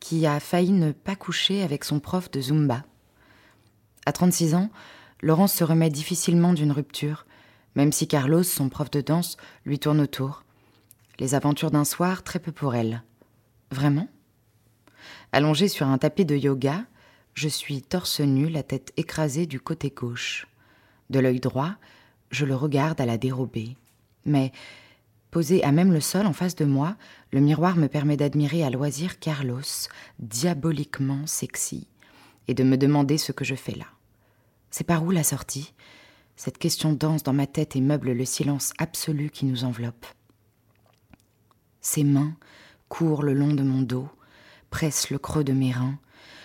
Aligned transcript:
qui 0.00 0.26
a 0.26 0.40
failli 0.40 0.72
ne 0.72 0.92
pas 0.92 1.16
coucher 1.16 1.62
avec 1.62 1.84
son 1.84 2.00
prof 2.00 2.30
de 2.30 2.40
Zumba. 2.40 2.84
À 4.06 4.12
36 4.12 4.54
ans, 4.54 4.70
Laurence 5.22 5.54
se 5.54 5.64
remet 5.64 5.90
difficilement 5.90 6.52
d'une 6.52 6.72
rupture, 6.72 7.26
même 7.74 7.92
si 7.92 8.06
Carlos, 8.06 8.42
son 8.42 8.68
prof 8.68 8.90
de 8.90 9.00
danse, 9.00 9.36
lui 9.64 9.78
tourne 9.78 10.00
autour. 10.00 10.44
Les 11.18 11.34
aventures 11.34 11.70
d'un 11.70 11.84
soir, 11.84 12.22
très 12.22 12.38
peu 12.38 12.52
pour 12.52 12.74
elle. 12.74 13.02
Vraiment? 13.70 14.08
Allongée 15.32 15.68
sur 15.68 15.86
un 15.86 15.98
tapis 15.98 16.24
de 16.24 16.36
yoga, 16.36 16.84
je 17.34 17.48
suis 17.48 17.82
torse 17.82 18.20
nu, 18.20 18.48
la 18.48 18.62
tête 18.62 18.92
écrasée 18.96 19.46
du 19.46 19.60
côté 19.60 19.90
gauche. 19.90 20.46
De 21.10 21.18
l'œil 21.18 21.40
droit, 21.40 21.74
je 22.30 22.44
le 22.44 22.54
regarde 22.54 23.00
à 23.00 23.06
la 23.06 23.18
dérobée. 23.18 23.76
Mais, 24.24 24.52
posé 25.34 25.64
à 25.64 25.72
même 25.72 25.92
le 25.92 26.00
sol 26.00 26.26
en 26.26 26.32
face 26.32 26.54
de 26.54 26.64
moi, 26.64 26.94
le 27.32 27.40
miroir 27.40 27.74
me 27.74 27.88
permet 27.88 28.16
d'admirer 28.16 28.62
à 28.62 28.70
loisir 28.70 29.18
Carlos, 29.18 29.62
diaboliquement 30.20 31.26
sexy, 31.26 31.88
et 32.46 32.54
de 32.54 32.62
me 32.62 32.76
demander 32.76 33.18
ce 33.18 33.32
que 33.32 33.44
je 33.44 33.56
fais 33.56 33.74
là. 33.74 33.86
C'est 34.70 34.84
par 34.84 35.02
où 35.02 35.10
la 35.10 35.24
sortie? 35.24 35.74
Cette 36.36 36.58
question 36.58 36.92
danse 36.92 37.24
dans 37.24 37.32
ma 37.32 37.48
tête 37.48 37.74
et 37.74 37.80
meuble 37.80 38.12
le 38.12 38.24
silence 38.24 38.72
absolu 38.78 39.28
qui 39.28 39.44
nous 39.44 39.64
enveloppe. 39.64 40.06
Ses 41.80 42.04
mains 42.04 42.36
courent 42.88 43.24
le 43.24 43.34
long 43.34 43.54
de 43.54 43.64
mon 43.64 43.82
dos, 43.82 44.08
pressent 44.70 45.10
le 45.10 45.18
creux 45.18 45.42
de 45.42 45.52
mes 45.52 45.72
reins, 45.72 45.98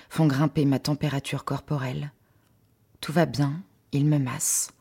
font 0.10 0.26
grimper 0.26 0.66
ma 0.66 0.80
température 0.80 1.46
corporelle. 1.46 2.12
Tout 3.02 3.14
va 3.14 3.28
bien, 3.28 3.62
il 3.92 4.08
me 4.08 4.18
masse. 4.18 4.72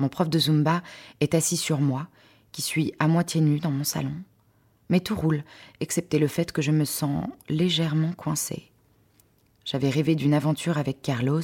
Mon 0.00 0.08
prof 0.08 0.28
de 0.28 0.40
Zumba 0.40 0.82
est 1.20 1.36
assis 1.36 1.56
sur 1.56 1.78
moi, 1.80 2.08
qui 2.54 2.62
suis 2.62 2.94
à 3.00 3.08
moitié 3.08 3.40
nue 3.40 3.58
dans 3.58 3.72
mon 3.72 3.82
salon. 3.82 4.14
Mais 4.88 5.00
tout 5.00 5.16
roule, 5.16 5.42
excepté 5.80 6.20
le 6.20 6.28
fait 6.28 6.52
que 6.52 6.62
je 6.62 6.70
me 6.70 6.84
sens 6.84 7.26
légèrement 7.48 8.12
coincée. 8.12 8.70
J'avais 9.64 9.90
rêvé 9.90 10.14
d'une 10.14 10.34
aventure 10.34 10.78
avec 10.78 11.02
Carlos, 11.02 11.42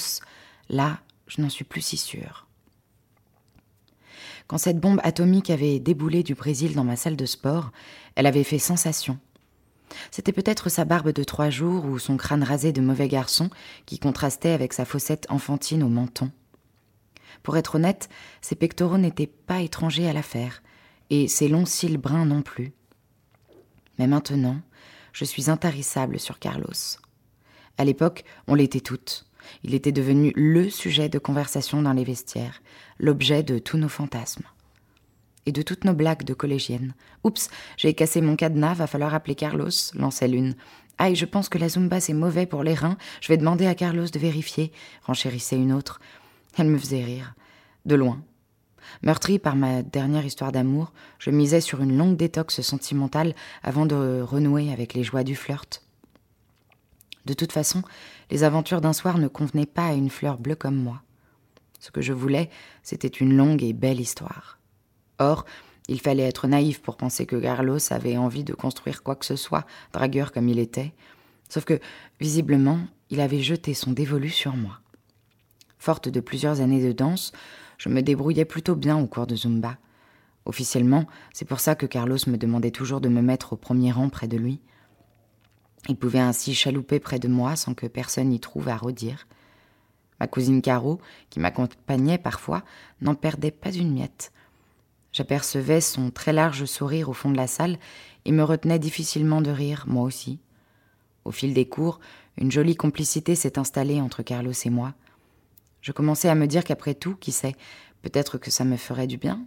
là, 0.69 1.00
je 1.26 1.43
n'en 1.43 1.49
suis 1.49 1.65
plus 1.65 1.81
si 1.81 1.97
sûre. 1.97 2.47
Quand 4.47 4.59
cette 4.59 4.78
bombe 4.78 5.00
atomique 5.03 5.50
avait 5.50 5.81
déboulé 5.81 6.22
du 6.22 6.34
Brésil 6.34 6.75
dans 6.76 6.84
ma 6.84 6.94
salle 6.94 7.16
de 7.16 7.26
sport, 7.26 7.72
elle 8.15 8.26
avait 8.26 8.44
fait 8.44 8.60
sensation. 8.60 9.19
C'était 10.12 10.32
peut-être 10.32 10.69
sa 10.69 10.84
barbe 10.84 11.10
de 11.10 11.25
trois 11.25 11.50
jours 11.50 11.87
ou 11.87 11.99
son 11.99 12.16
crâne 12.16 12.44
rasé 12.44 12.72
de 12.72 12.81
mauvais 12.81 13.09
garçon 13.09 13.50
qui 13.84 13.99
contrastait 13.99 14.53
avec 14.53 14.72
sa 14.72 14.84
fossette 14.84 15.26
enfantine 15.28 15.82
au 15.82 15.88
menton. 15.88 16.31
Pour 17.43 17.56
être 17.56 17.75
honnête, 17.75 18.09
ses 18.43 18.54
pectoraux 18.54 18.99
n'étaient 18.99 19.26
pas 19.26 19.60
étrangers 19.60 20.09
à 20.09 20.12
l'affaire, 20.12 20.62
et 21.10 21.28
ses 21.28 21.48
longs 21.48 21.66
cils 21.66 21.98
bruns 21.98 22.25
non 22.25 22.43
plus. 22.43 22.72
Mais 23.98 24.06
maintenant, 24.06 24.60
je 25.12 25.25
suis 25.25 25.50
intarissable 25.50 26.19
sur 26.19 26.38
Carlos. 26.38 26.98
À 27.76 27.84
l'époque, 27.84 28.25
on 28.47 28.54
l'était 28.54 28.81
toutes. 28.81 29.26
Il 29.65 29.75
était 29.75 29.93
devenu 29.93 30.32
le 30.37 30.70
sujet 30.70 31.09
de 31.09 31.19
conversation 31.19 31.82
dans 31.82 31.93
les 31.93 32.04
vestiaires, 32.04 32.62
l'objet 32.99 33.43
de 33.43 33.59
tous 33.59 33.78
nos 33.78 33.88
fantasmes. 33.88 34.44
Et 35.47 35.53
de 35.53 35.62
toutes 35.62 35.84
nos 35.84 35.94
blagues 35.94 36.25
de 36.25 36.34
collégiennes. 36.34 36.94
Oups, 37.25 37.49
j'ai 37.76 37.94
cassé 37.94 38.20
mon 38.20 38.37
cadenas, 38.37 38.75
va 38.75 38.87
falloir 38.87 39.15
appeler 39.15 39.34
Carlos, 39.34 39.70
lançait 39.94 40.28
l'une. 40.28 40.54
Aïe, 40.99 41.16
je 41.16 41.25
pense 41.25 41.49
que 41.49 41.56
la 41.56 41.70
Zumba 41.70 41.99
c'est 41.99 42.12
mauvais 42.12 42.44
pour 42.44 42.62
les 42.62 42.75
reins, 42.75 42.99
je 43.22 43.28
vais 43.28 43.38
demander 43.38 43.66
à 43.66 43.75
Carlos 43.75 44.06
de 44.06 44.19
vérifier, 44.19 44.70
renchérissait 45.03 45.56
une 45.56 45.72
autre. 45.72 45.99
Elle 46.59 46.66
me 46.66 46.78
faisait 46.78 47.03
rire. 47.03 47.34
De 47.87 47.94
loin. 47.94 48.22
Meurtri 49.02 49.38
par 49.38 49.56
ma 49.56 49.82
dernière 49.82 50.24
histoire 50.24 50.52
d'amour, 50.52 50.92
je 51.18 51.30
misais 51.30 51.60
sur 51.60 51.80
une 51.80 51.96
longue 51.96 52.16
détox 52.16 52.60
sentimentale 52.60 53.34
avant 53.62 53.86
de 53.86 54.20
renouer 54.22 54.72
avec 54.72 54.94
les 54.94 55.02
joies 55.02 55.24
du 55.24 55.36
flirt. 55.36 55.82
De 57.26 57.34
toute 57.34 57.52
façon, 57.52 57.82
les 58.30 58.44
aventures 58.44 58.80
d'un 58.80 58.92
soir 58.92 59.19
ne 59.19 59.28
convenaient 59.28 59.66
pas 59.66 59.86
à 59.86 59.94
une 59.94 60.10
fleur 60.10 60.38
bleue 60.38 60.56
comme 60.56 60.76
moi. 60.76 61.02
Ce 61.78 61.90
que 61.90 62.00
je 62.00 62.12
voulais, 62.12 62.50
c'était 62.82 63.08
une 63.08 63.36
longue 63.36 63.62
et 63.62 63.72
belle 63.72 64.00
histoire. 64.00 64.58
Or, 65.19 65.44
il 65.88 66.00
fallait 66.00 66.22
être 66.22 66.46
naïf 66.46 66.80
pour 66.80 66.96
penser 66.96 67.26
que 67.26 67.36
Carlos 67.36 67.78
avait 67.90 68.16
envie 68.16 68.44
de 68.44 68.54
construire 68.54 69.02
quoi 69.02 69.16
que 69.16 69.26
ce 69.26 69.36
soit, 69.36 69.66
dragueur 69.92 70.32
comme 70.32 70.48
il 70.48 70.58
était, 70.58 70.92
sauf 71.48 71.64
que, 71.64 71.80
visiblement, 72.20 72.80
il 73.10 73.20
avait 73.20 73.40
jeté 73.40 73.74
son 73.74 73.92
dévolu 73.92 74.30
sur 74.30 74.54
moi. 74.54 74.80
Forte 75.80 76.10
de 76.10 76.20
plusieurs 76.20 76.60
années 76.60 76.87
de 76.87 76.93
danse, 76.93 77.32
je 77.78 77.88
me 77.88 78.02
débrouillais 78.02 78.44
plutôt 78.44 78.76
bien 78.76 78.99
au 78.99 79.06
cours 79.06 79.26
de 79.26 79.34
Zumba. 79.34 79.78
Officiellement, 80.44 81.06
c'est 81.32 81.46
pour 81.46 81.58
ça 81.58 81.75
que 81.75 81.87
Carlos 81.87 82.19
me 82.26 82.37
demandait 82.37 82.70
toujours 82.70 83.00
de 83.00 83.08
me 83.08 83.22
mettre 83.22 83.55
au 83.55 83.56
premier 83.56 83.90
rang 83.90 84.10
près 84.10 84.28
de 84.28 84.37
lui. 84.37 84.60
Il 85.88 85.96
pouvait 85.96 86.19
ainsi 86.19 86.55
chalouper 86.55 87.00
près 87.00 87.19
de 87.19 87.28
moi 87.28 87.56
sans 87.56 87.72
que 87.72 87.87
personne 87.87 88.28
n'y 88.28 88.40
trouve 88.40 88.69
à 88.69 88.76
redire. 88.76 89.26
Ma 90.20 90.26
cousine 90.26 90.60
Caro, 90.60 91.00
qui 91.31 91.40
m'accompagnait 91.40 92.19
parfois, 92.19 92.62
n'en 93.00 93.14
perdait 93.14 93.50
pas 93.50 93.72
une 93.72 93.94
miette. 93.94 94.32
J'apercevais 95.12 95.81
son 95.81 96.10
très 96.10 96.34
large 96.34 96.66
sourire 96.66 97.08
au 97.08 97.14
fond 97.14 97.31
de 97.31 97.38
la 97.38 97.46
salle 97.46 97.78
et 98.26 98.32
me 98.32 98.43
retenais 98.43 98.78
difficilement 98.78 99.40
de 99.40 99.50
rire, 99.50 99.87
moi 99.88 100.05
aussi. 100.05 100.40
Au 101.25 101.31
fil 101.31 101.55
des 101.55 101.66
cours, 101.66 102.00
une 102.37 102.52
jolie 102.52 102.76
complicité 102.76 103.34
s'est 103.34 103.58
installée 103.58 104.02
entre 104.02 104.22
Carlos 104.22 104.52
et 104.62 104.70
moi. 104.70 104.93
Je 105.81 105.93
commençais 105.93 106.29
à 106.29 106.35
me 106.35 106.47
dire 106.47 106.65
qu'après 106.65 106.94
tout, 106.94 107.15
qui 107.17 107.32
sait, 107.32 107.56
peut-être 108.03 108.38
que 108.38 108.50
ça 108.50 108.65
me 108.65 108.77
ferait 108.77 109.06
du 109.06 109.17
bien. 109.17 109.47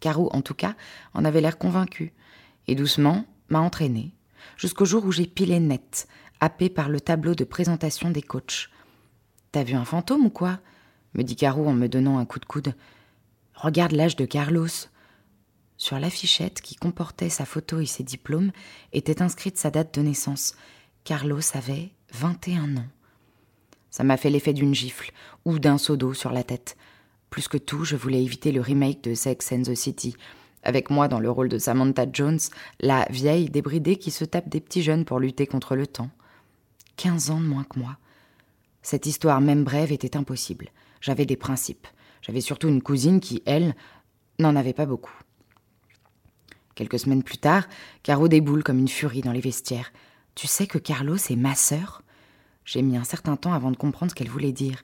Caro, 0.00 0.30
en 0.32 0.42
tout 0.42 0.54
cas, 0.54 0.74
en 1.14 1.24
avait 1.24 1.40
l'air 1.40 1.58
convaincu, 1.58 2.12
et 2.66 2.74
doucement 2.74 3.24
m'a 3.48 3.60
entraîné, 3.60 4.12
jusqu'au 4.56 4.84
jour 4.84 5.04
où 5.04 5.12
j'ai 5.12 5.26
pilé 5.26 5.60
net, 5.60 6.08
happé 6.40 6.68
par 6.68 6.88
le 6.88 7.00
tableau 7.00 7.34
de 7.34 7.44
présentation 7.44 8.10
des 8.10 8.22
coachs. 8.22 8.68
T'as 9.52 9.64
vu 9.64 9.74
un 9.74 9.84
fantôme 9.84 10.26
ou 10.26 10.30
quoi? 10.30 10.60
me 11.14 11.22
dit 11.22 11.36
Caro 11.36 11.66
en 11.66 11.72
me 11.72 11.88
donnant 11.88 12.18
un 12.18 12.26
coup 12.26 12.40
de 12.40 12.44
coude. 12.44 12.74
Regarde 13.54 13.92
l'âge 13.92 14.16
de 14.16 14.24
Carlos. 14.24 14.66
Sur 15.76 15.98
l'affichette 15.98 16.60
qui 16.60 16.76
comportait 16.76 17.28
sa 17.28 17.44
photo 17.44 17.80
et 17.80 17.86
ses 17.86 18.02
diplômes 18.02 18.52
était 18.92 19.22
inscrite 19.22 19.56
sa 19.56 19.70
date 19.70 19.94
de 19.94 20.02
naissance. 20.02 20.54
Carlos 21.04 21.40
avait 21.54 21.90
21 22.12 22.76
ans. 22.76 22.88
Ça 23.94 24.02
m'a 24.02 24.16
fait 24.16 24.28
l'effet 24.28 24.52
d'une 24.52 24.74
gifle 24.74 25.12
ou 25.44 25.60
d'un 25.60 25.78
seau 25.78 25.96
d'eau 25.96 26.14
sur 26.14 26.32
la 26.32 26.42
tête. 26.42 26.76
Plus 27.30 27.46
que 27.46 27.58
tout, 27.58 27.84
je 27.84 27.94
voulais 27.94 28.24
éviter 28.24 28.50
le 28.50 28.60
remake 28.60 29.04
de 29.04 29.14
Sex 29.14 29.52
and 29.52 29.62
the 29.62 29.76
City, 29.76 30.16
avec 30.64 30.90
moi 30.90 31.06
dans 31.06 31.20
le 31.20 31.30
rôle 31.30 31.48
de 31.48 31.58
Samantha 31.58 32.04
Jones, 32.12 32.40
la 32.80 33.06
vieille 33.10 33.50
débridée 33.50 33.94
qui 33.94 34.10
se 34.10 34.24
tape 34.24 34.48
des 34.48 34.60
petits 34.60 34.82
jeunes 34.82 35.04
pour 35.04 35.20
lutter 35.20 35.46
contre 35.46 35.76
le 35.76 35.86
temps. 35.86 36.10
Quinze 36.96 37.30
ans 37.30 37.40
de 37.40 37.46
moins 37.46 37.62
que 37.62 37.78
moi. 37.78 37.96
Cette 38.82 39.06
histoire, 39.06 39.40
même 39.40 39.62
brève, 39.62 39.92
était 39.92 40.16
impossible. 40.16 40.70
J'avais 41.00 41.24
des 41.24 41.36
principes. 41.36 41.86
J'avais 42.20 42.40
surtout 42.40 42.66
une 42.66 42.82
cousine 42.82 43.20
qui, 43.20 43.44
elle, 43.46 43.76
n'en 44.40 44.56
avait 44.56 44.72
pas 44.72 44.86
beaucoup. 44.86 45.14
Quelques 46.74 46.98
semaines 46.98 47.22
plus 47.22 47.38
tard, 47.38 47.68
Caro 48.02 48.26
déboule 48.26 48.64
comme 48.64 48.80
une 48.80 48.88
furie 48.88 49.20
dans 49.20 49.30
les 49.30 49.40
vestiaires. 49.40 49.92
Tu 50.34 50.48
sais 50.48 50.66
que 50.66 50.78
Carlos 50.78 51.14
est 51.14 51.36
ma 51.36 51.54
sœur? 51.54 52.02
J'ai 52.64 52.82
mis 52.82 52.96
un 52.96 53.04
certain 53.04 53.36
temps 53.36 53.52
avant 53.52 53.70
de 53.70 53.76
comprendre 53.76 54.10
ce 54.10 54.14
qu'elle 54.14 54.30
voulait 54.30 54.52
dire. 54.52 54.82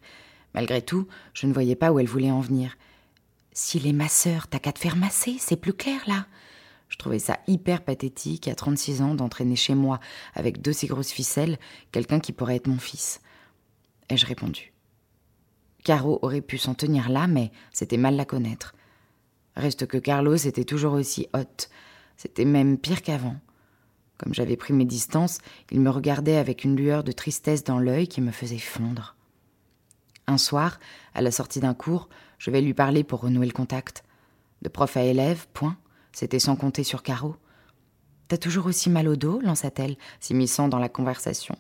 Malgré 0.55 0.83
tout, 0.83 1.07
je 1.33 1.47
ne 1.47 1.53
voyais 1.53 1.77
pas 1.77 1.93
où 1.93 1.99
elle 1.99 2.09
voulait 2.09 2.31
en 2.31 2.41
venir. 2.41 2.77
S'il 3.53 3.87
est 3.87 3.93
ma 3.93 4.09
sœur, 4.09 4.49
t'as 4.49 4.59
qu'à 4.59 4.73
te 4.73 4.79
faire 4.79 4.97
masser, 4.97 5.37
c'est 5.39 5.57
plus 5.57 5.73
clair 5.73 6.01
là. 6.07 6.27
Je 6.89 6.97
trouvais 6.97 7.19
ça 7.19 7.39
hyper 7.47 7.83
pathétique 7.83 8.49
à 8.49 8.55
36 8.55 9.01
ans 9.01 9.15
d'entraîner 9.15 9.57
chez 9.57 9.75
moi, 9.75 10.01
avec 10.35 10.61
deux 10.61 10.73
si 10.73 10.87
grosses 10.87 11.13
ficelles, 11.13 11.59
quelqu'un 11.93 12.21
qui 12.21 12.33
pourrait 12.33 12.57
être 12.57 12.67
mon 12.67 12.79
fils. 12.79 13.21
Ai-je 14.09 14.27
répondu 14.27 14.73
Caro 15.85 16.19
aurait 16.23 16.41
pu 16.41 16.59
s'en 16.59 16.75
tenir 16.75 17.09
là, 17.09 17.27
mais 17.27 17.53
c'était 17.73 17.97
mal 17.97 18.17
la 18.17 18.25
connaître. 18.25 18.75
Reste 19.57 19.87
que 19.87 19.99
Carlos 19.99 20.37
était 20.37 20.65
toujours 20.65 20.93
aussi 20.95 21.29
haute. 21.33 21.71
C'était 22.17 22.45
même 22.45 22.77
pire 22.77 23.03
qu'avant. 23.03 23.37
Comme 24.21 24.35
j'avais 24.35 24.59
pris 24.59 24.75
mes 24.75 24.85
distances, 24.85 25.39
il 25.71 25.81
me 25.81 25.89
regardait 25.89 26.37
avec 26.37 26.65
une 26.65 26.77
lueur 26.77 27.05
de 27.05 27.11
tristesse 27.11 27.65
dans 27.65 27.79
l'œil 27.79 28.07
qui 28.07 28.21
me 28.21 28.33
faisait 28.33 28.59
fondre. 28.59 29.17
Un 30.27 30.37
soir, 30.37 30.79
à 31.15 31.23
la 31.23 31.31
sortie 31.31 31.59
d'un 31.59 31.73
cours, 31.73 32.11
je 32.37 32.51
vais 32.51 32.61
lui 32.61 32.75
parler 32.75 33.03
pour 33.03 33.21
renouer 33.21 33.47
le 33.47 33.53
contact. 33.53 34.05
De 34.61 34.69
prof 34.69 34.95
à 34.99 35.05
élève, 35.05 35.47
point. 35.55 35.79
C'était 36.13 36.39
sans 36.39 36.55
compter 36.55 36.85
sur 36.85 37.03
Caro. 37.03 37.35
T'as 38.29 38.37
toujours 38.37 38.67
aussi 38.67 38.91
mal 38.91 39.09
au 39.09 39.17
dos 39.17 39.41
lança-t-elle, 39.41 39.97
s'immisçant 40.21 40.69
dans 40.69 40.79
la 40.79 40.91
conversation. 40.91 41.57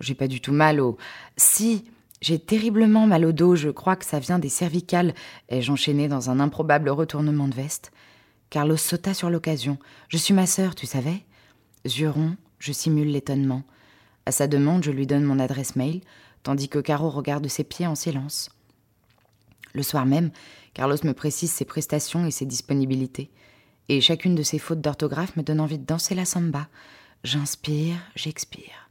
J'ai 0.00 0.16
pas 0.16 0.26
du 0.26 0.40
tout 0.40 0.52
mal 0.52 0.80
au. 0.80 0.98
Si, 1.36 1.84
j'ai 2.20 2.40
terriblement 2.40 3.06
mal 3.06 3.24
au 3.24 3.30
dos, 3.30 3.54
je 3.54 3.68
crois 3.68 3.94
que 3.94 4.04
ça 4.04 4.18
vient 4.18 4.40
des 4.40 4.48
cervicales, 4.48 5.14
ai-je 5.48 5.70
enchaîné 5.70 6.08
dans 6.08 6.28
un 6.28 6.40
improbable 6.40 6.90
retournement 6.90 7.46
de 7.46 7.54
veste. 7.54 7.92
Carlos 8.50 8.76
sauta 8.76 9.14
sur 9.14 9.30
l'occasion. 9.30 9.78
Je 10.08 10.16
suis 10.16 10.34
ma 10.34 10.46
sœur, 10.46 10.74
tu 10.74 10.86
savais? 10.86 11.22
Yeux 11.84 12.12
je 12.58 12.72
simule 12.72 13.10
l'étonnement. 13.10 13.62
À 14.26 14.32
sa 14.32 14.46
demande, 14.46 14.84
je 14.84 14.90
lui 14.90 15.06
donne 15.06 15.24
mon 15.24 15.38
adresse 15.38 15.76
mail 15.76 16.02
tandis 16.42 16.68
que 16.68 16.78
Caro 16.78 17.10
regarde 17.10 17.46
ses 17.48 17.64
pieds 17.64 17.86
en 17.86 17.94
silence. 17.94 18.50
Le 19.72 19.82
soir 19.82 20.06
même, 20.06 20.30
Carlos 20.74 20.96
me 21.04 21.12
précise 21.12 21.52
ses 21.52 21.64
prestations 21.64 22.26
et 22.26 22.30
ses 22.30 22.46
disponibilités, 22.46 23.30
et 23.88 24.00
chacune 24.00 24.34
de 24.34 24.42
ses 24.42 24.58
fautes 24.58 24.80
d'orthographe 24.80 25.36
me 25.36 25.42
donne 25.42 25.60
envie 25.60 25.78
de 25.78 25.84
danser 25.84 26.14
la 26.14 26.24
samba. 26.24 26.68
J'inspire, 27.24 27.96
j'expire. 28.14 28.88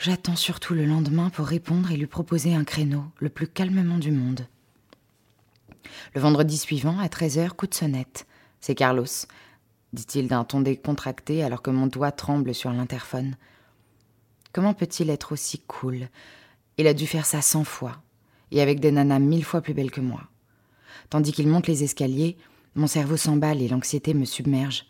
J'attends 0.00 0.36
surtout 0.36 0.74
le 0.74 0.84
lendemain 0.84 1.30
pour 1.30 1.46
répondre 1.46 1.90
et 1.90 1.96
lui 1.96 2.06
proposer 2.06 2.54
un 2.54 2.64
créneau, 2.64 3.04
le 3.18 3.30
plus 3.30 3.48
calmement 3.48 3.98
du 3.98 4.10
monde. 4.10 4.46
Le 6.14 6.20
vendredi 6.20 6.58
suivant, 6.58 6.98
à 6.98 7.06
13h, 7.06 7.50
coup 7.50 7.66
de 7.66 7.74
sonnette. 7.74 8.26
C'est 8.60 8.74
Carlos, 8.74 9.06
dit-il 9.94 10.28
d'un 10.28 10.44
ton 10.44 10.60
décontracté 10.60 11.42
alors 11.42 11.62
que 11.62 11.70
mon 11.70 11.86
doigt 11.86 12.12
tremble 12.12 12.54
sur 12.54 12.70
l'interphone. 12.70 13.36
Comment 14.52 14.74
peut-il 14.74 15.10
être 15.10 15.32
aussi 15.32 15.60
cool? 15.60 16.08
Il 16.76 16.86
a 16.86 16.94
dû 16.94 17.06
faire 17.06 17.26
ça 17.26 17.40
cent 17.40 17.64
fois, 17.64 18.02
et 18.50 18.60
avec 18.60 18.80
des 18.80 18.92
nanas 18.92 19.18
mille 19.18 19.44
fois 19.44 19.62
plus 19.62 19.74
belles 19.74 19.90
que 19.90 20.00
moi. 20.00 20.22
Tandis 21.10 21.32
qu'il 21.32 21.48
monte 21.48 21.66
les 21.66 21.84
escaliers, 21.84 22.36
mon 22.74 22.86
cerveau 22.86 23.16
s'emballe 23.16 23.62
et 23.62 23.68
l'anxiété 23.68 24.14
me 24.14 24.24
submerge. 24.24 24.86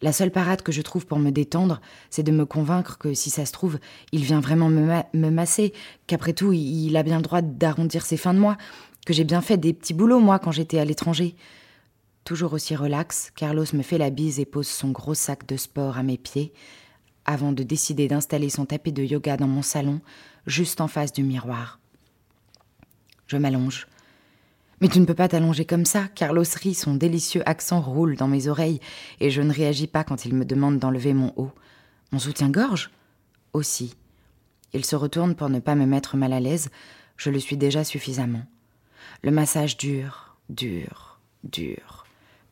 La 0.00 0.12
seule 0.12 0.30
parade 0.30 0.62
que 0.62 0.70
je 0.70 0.82
trouve 0.82 1.06
pour 1.06 1.18
me 1.18 1.30
détendre, 1.30 1.80
c'est 2.08 2.22
de 2.22 2.30
me 2.30 2.46
convaincre 2.46 2.98
que 2.98 3.14
si 3.14 3.30
ça 3.30 3.44
se 3.44 3.52
trouve, 3.52 3.78
il 4.12 4.22
vient 4.22 4.40
vraiment 4.40 4.68
me, 4.68 5.30
masser, 5.30 5.72
qu'après 6.06 6.34
tout, 6.34 6.52
il 6.52 6.96
a 6.96 7.02
bien 7.02 7.20
droit 7.20 7.42
d'arrondir 7.42 8.06
ses 8.06 8.16
fins 8.16 8.34
de 8.34 8.38
mois, 8.38 8.56
que 9.06 9.12
j'ai 9.12 9.24
bien 9.24 9.40
fait 9.40 9.56
des 9.56 9.72
petits 9.72 9.94
boulots, 9.94 10.20
moi, 10.20 10.38
quand 10.38 10.52
j'étais 10.52 10.78
à 10.78 10.84
l'étranger. 10.84 11.34
Toujours 12.28 12.52
aussi 12.52 12.76
relax, 12.76 13.32
Carlos 13.34 13.64
me 13.72 13.80
fait 13.80 13.96
la 13.96 14.10
bise 14.10 14.38
et 14.38 14.44
pose 14.44 14.68
son 14.68 14.90
gros 14.90 15.14
sac 15.14 15.46
de 15.46 15.56
sport 15.56 15.96
à 15.96 16.02
mes 16.02 16.18
pieds, 16.18 16.52
avant 17.24 17.52
de 17.52 17.62
décider 17.62 18.06
d'installer 18.06 18.50
son 18.50 18.66
tapis 18.66 18.92
de 18.92 19.02
yoga 19.02 19.38
dans 19.38 19.46
mon 19.48 19.62
salon, 19.62 20.02
juste 20.46 20.82
en 20.82 20.88
face 20.88 21.14
du 21.14 21.22
miroir. 21.22 21.80
Je 23.28 23.38
m'allonge. 23.38 23.86
Mais 24.82 24.88
tu 24.88 25.00
ne 25.00 25.06
peux 25.06 25.14
pas 25.14 25.28
t'allonger 25.28 25.64
comme 25.64 25.86
ça. 25.86 26.06
Carlos 26.08 26.44
rit, 26.54 26.74
son 26.74 26.96
délicieux 26.96 27.40
accent 27.46 27.80
roule 27.80 28.14
dans 28.14 28.28
mes 28.28 28.48
oreilles, 28.48 28.80
et 29.20 29.30
je 29.30 29.40
ne 29.40 29.50
réagis 29.50 29.86
pas 29.86 30.04
quand 30.04 30.26
il 30.26 30.34
me 30.34 30.44
demande 30.44 30.78
d'enlever 30.78 31.14
mon 31.14 31.32
haut. 31.36 31.52
Mon 32.12 32.18
soutien-gorge? 32.18 32.90
Aussi. 33.54 33.94
Il 34.74 34.84
se 34.84 34.96
retourne 34.96 35.34
pour 35.34 35.48
ne 35.48 35.60
pas 35.60 35.76
me 35.76 35.86
mettre 35.86 36.18
mal 36.18 36.34
à 36.34 36.40
l'aise. 36.40 36.68
Je 37.16 37.30
le 37.30 37.40
suis 37.40 37.56
déjà 37.56 37.84
suffisamment. 37.84 38.44
Le 39.22 39.30
massage 39.30 39.78
dure, 39.78 40.36
dure, 40.50 41.20
dure. 41.42 41.97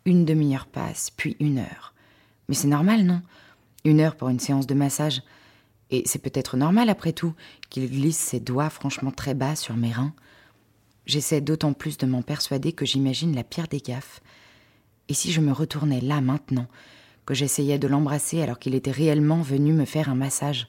Une 0.07 0.25
demi-heure 0.25 0.67
passe, 0.67 1.11
puis 1.11 1.37
une 1.41 1.59
heure. 1.59 1.93
Mais 2.49 2.55
c'est 2.55 2.69
normal, 2.69 3.03
non? 3.05 3.23
Une 3.85 4.01
heure 4.01 4.15
pour 4.15 4.29
une 4.29 4.39
séance 4.39 4.69
de 4.69 4.75
massage. 4.75 5.21
Et 5.91 6.05
c'est 6.07 6.21
peut-être 6.21 6.57
normal 6.57 6.89
après 6.91 7.13
tout 7.13 7.35
qu'il 7.71 7.91
glisse 7.91 8.17
ses 8.17 8.39
doigts 8.39 8.71
franchement 8.71 9.11
très 9.11 9.35
bas 9.35 9.57
sur 9.57 9.77
mes 9.77 9.91
reins. 9.91 10.15
J'essaie 11.07 11.41
d'autant 11.41 11.73
plus 11.73 11.99
de 11.99 12.07
m'en 12.07 12.23
persuader 12.23 12.73
que 12.73 12.87
j'imagine 12.87 13.35
la 13.35 13.43
pire 13.43 13.67
des 13.67 13.81
gaffes. 13.81 14.21
Et 15.09 15.15
si 15.15 15.33
je 15.33 15.41
me 15.41 15.51
retournais 15.51 16.01
là 16.01 16.21
maintenant, 16.21 16.69
que 17.25 17.35
j'essayais 17.35 17.81
de 17.81 17.89
l'embrasser 17.89 18.41
alors 18.43 18.61
qu'il 18.61 18.77
était 18.77 18.93
réellement 18.93 19.43
venu 19.43 19.73
me 19.73 19.85
faire 19.85 20.09
un 20.09 20.15
massage 20.15 20.69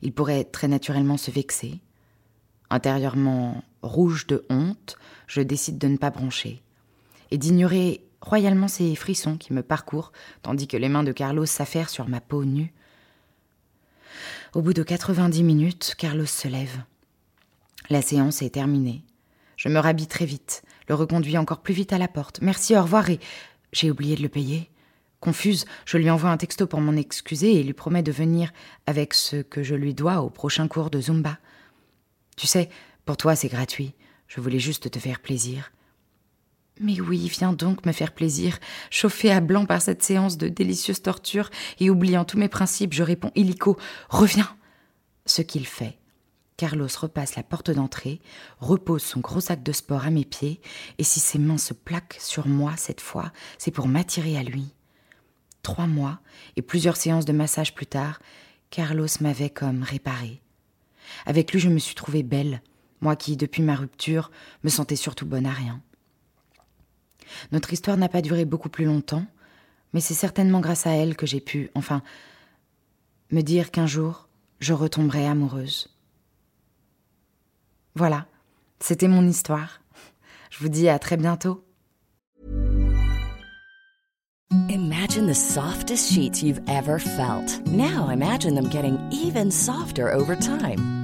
Il 0.00 0.12
pourrait 0.12 0.44
très 0.44 0.68
naturellement 0.68 1.16
se 1.16 1.32
vexer. 1.32 1.80
Intérieurement 2.70 3.64
rouge 3.82 4.28
de 4.28 4.44
honte, 4.48 4.96
je 5.26 5.40
décide 5.40 5.78
de 5.78 5.88
ne 5.88 5.96
pas 5.96 6.10
broncher 6.10 6.62
et 7.30 7.38
d'ignorer 7.38 8.04
royalement 8.20 8.68
ces 8.68 8.94
frissons 8.94 9.36
qui 9.36 9.52
me 9.52 9.62
parcourent, 9.62 10.12
tandis 10.42 10.68
que 10.68 10.76
les 10.76 10.88
mains 10.88 11.04
de 11.04 11.12
Carlos 11.12 11.46
s'affairent 11.46 11.90
sur 11.90 12.08
ma 12.08 12.20
peau 12.20 12.44
nue. 12.44 12.72
Au 14.54 14.62
bout 14.62 14.72
de 14.72 14.82
90 14.82 15.42
minutes, 15.42 15.94
Carlos 15.98 16.26
se 16.26 16.48
lève. 16.48 16.82
La 17.90 18.02
séance 18.02 18.42
est 18.42 18.50
terminée. 18.50 19.04
Je 19.56 19.68
me 19.68 19.78
rhabille 19.78 20.06
très 20.06 20.26
vite, 20.26 20.62
le 20.88 20.94
reconduis 20.94 21.38
encore 21.38 21.62
plus 21.62 21.74
vite 21.74 21.92
à 21.92 21.98
la 21.98 22.08
porte. 22.08 22.40
Merci, 22.42 22.76
au 22.76 22.82
revoir 22.82 23.10
et. 23.10 23.20
J'ai 23.72 23.90
oublié 23.90 24.16
de 24.16 24.22
le 24.22 24.28
payer. 24.28 24.70
Confuse, 25.20 25.66
je 25.84 25.98
lui 25.98 26.10
envoie 26.10 26.30
un 26.30 26.36
texto 26.36 26.66
pour 26.66 26.80
m'en 26.80 26.92
excuser 26.92 27.58
et 27.58 27.62
lui 27.62 27.72
promets 27.72 28.02
de 28.02 28.12
venir 28.12 28.52
avec 28.86 29.14
ce 29.14 29.36
que 29.36 29.62
je 29.62 29.74
lui 29.74 29.92
dois 29.92 30.22
au 30.22 30.30
prochain 30.30 30.68
cours 30.68 30.90
de 30.90 31.00
Zumba. 31.00 31.38
Tu 32.36 32.46
sais, 32.46 32.70
pour 33.04 33.16
toi 33.16 33.34
c'est 33.34 33.48
gratuit. 33.48 33.94
Je 34.28 34.40
voulais 34.40 34.60
juste 34.60 34.90
te 34.90 34.98
faire 34.98 35.20
plaisir. 35.20 35.72
Mais 36.80 37.00
oui, 37.00 37.28
viens 37.28 37.52
donc 37.52 37.84
me 37.86 37.92
faire 37.92 38.12
plaisir. 38.12 38.58
Chauffé 38.90 39.32
à 39.32 39.40
blanc 39.40 39.66
par 39.66 39.82
cette 39.82 40.02
séance 40.02 40.38
de 40.38 40.48
délicieuse 40.48 41.02
torture 41.02 41.50
et 41.80 41.90
oubliant 41.90 42.24
tous 42.24 42.38
mes 42.38 42.48
principes, 42.48 42.94
je 42.94 43.02
réponds 43.02 43.32
illico 43.34 43.76
Reviens 44.08 44.56
Ce 45.26 45.42
qu'il 45.42 45.66
fait. 45.66 45.98
Carlos 46.56 46.88
repasse 47.00 47.36
la 47.36 47.44
porte 47.44 47.70
d'entrée, 47.70 48.20
repose 48.58 49.02
son 49.02 49.20
gros 49.20 49.40
sac 49.40 49.62
de 49.62 49.70
sport 49.70 50.04
à 50.04 50.10
mes 50.10 50.24
pieds, 50.24 50.60
et 50.98 51.04
si 51.04 51.20
ses 51.20 51.38
mains 51.38 51.56
se 51.56 51.72
plaquent 51.72 52.18
sur 52.20 52.48
moi 52.48 52.74
cette 52.76 53.00
fois, 53.00 53.32
c'est 53.58 53.70
pour 53.70 53.86
m'attirer 53.86 54.36
à 54.36 54.42
lui. 54.42 54.74
Trois 55.62 55.86
mois 55.86 56.18
et 56.56 56.62
plusieurs 56.62 56.96
séances 56.96 57.26
de 57.26 57.32
massage 57.32 57.74
plus 57.74 57.86
tard, 57.86 58.20
Carlos 58.70 59.06
m'avait 59.20 59.50
comme 59.50 59.84
réparée. 59.84 60.42
Avec 61.26 61.52
lui, 61.52 61.60
je 61.60 61.68
me 61.68 61.78
suis 61.78 61.94
trouvée 61.94 62.24
belle, 62.24 62.60
moi 63.00 63.14
qui, 63.14 63.36
depuis 63.36 63.62
ma 63.62 63.76
rupture, 63.76 64.32
me 64.64 64.68
sentais 64.68 64.96
surtout 64.96 65.26
bonne 65.26 65.46
à 65.46 65.52
rien. 65.52 65.80
Notre 67.52 67.72
histoire 67.72 67.96
n'a 67.96 68.08
pas 68.08 68.22
duré 68.22 68.44
beaucoup 68.44 68.68
plus 68.68 68.84
longtemps, 68.84 69.26
mais 69.92 70.00
c'est 70.00 70.14
certainement 70.14 70.60
grâce 70.60 70.86
à 70.86 70.90
elle 70.90 71.16
que 71.16 71.26
j'ai 71.26 71.40
pu, 71.40 71.70
enfin, 71.74 72.02
me 73.30 73.42
dire 73.42 73.70
qu'un 73.70 73.86
jour, 73.86 74.28
je 74.60 74.72
retomberai 74.72 75.26
amoureuse. 75.26 75.94
Voilà, 77.94 78.26
c'était 78.80 79.08
mon 79.08 79.26
histoire. 79.26 79.80
Je 80.50 80.58
vous 80.60 80.68
dis 80.68 80.88
à 80.88 80.98
très 80.98 81.16
bientôt. 81.16 81.64
imagine 85.08 85.26
the 85.26 85.34
softest 85.34 86.12
sheets 86.12 86.42
you've 86.42 86.60
ever 86.68 86.98
felt. 86.98 87.66
Now 87.66 88.08
imagine 88.08 88.54
them 88.54 88.68
getting 88.68 88.98
even 89.10 89.50
softer 89.50 90.12
over 90.12 90.36
time. 90.36 90.97